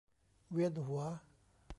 [0.51, 1.01] เวียนหัว